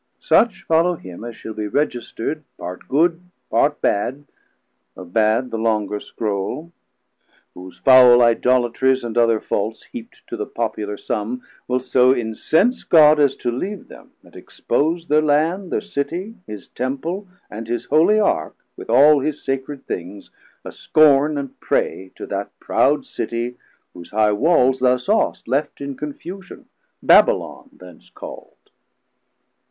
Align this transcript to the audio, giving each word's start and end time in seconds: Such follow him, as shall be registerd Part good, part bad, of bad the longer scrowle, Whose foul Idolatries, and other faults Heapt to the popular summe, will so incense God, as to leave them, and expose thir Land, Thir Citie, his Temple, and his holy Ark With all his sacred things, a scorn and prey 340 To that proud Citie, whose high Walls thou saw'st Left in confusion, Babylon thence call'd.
Such 0.19 0.63
follow 0.63 0.95
him, 0.95 1.23
as 1.23 1.35
shall 1.35 1.53
be 1.53 1.67
registerd 1.67 2.41
Part 2.57 2.87
good, 2.87 3.21
part 3.51 3.81
bad, 3.81 4.23
of 4.97 5.13
bad 5.13 5.51
the 5.51 5.59
longer 5.59 5.99
scrowle, 5.99 6.71
Whose 7.53 7.77
foul 7.77 8.23
Idolatries, 8.23 9.03
and 9.03 9.15
other 9.15 9.39
faults 9.39 9.89
Heapt 9.93 10.25
to 10.25 10.35
the 10.35 10.47
popular 10.47 10.97
summe, 10.97 11.43
will 11.67 11.79
so 11.79 12.13
incense 12.13 12.83
God, 12.83 13.19
as 13.19 13.35
to 13.35 13.51
leave 13.51 13.89
them, 13.89 14.13
and 14.23 14.35
expose 14.35 15.05
thir 15.05 15.21
Land, 15.21 15.69
Thir 15.69 15.81
Citie, 15.81 16.33
his 16.47 16.67
Temple, 16.67 17.27
and 17.51 17.67
his 17.67 17.85
holy 17.85 18.19
Ark 18.19 18.55
With 18.75 18.89
all 18.89 19.19
his 19.19 19.45
sacred 19.45 19.85
things, 19.85 20.31
a 20.65 20.71
scorn 20.71 21.37
and 21.37 21.59
prey 21.59 22.09
340 22.15 22.15
To 22.15 22.25
that 22.25 22.59
proud 22.59 23.05
Citie, 23.05 23.55
whose 23.93 24.09
high 24.09 24.31
Walls 24.33 24.79
thou 24.79 24.95
saw'st 24.97 25.47
Left 25.47 25.79
in 25.79 25.95
confusion, 25.95 26.65
Babylon 27.03 27.69
thence 27.73 28.09
call'd. 28.09 28.71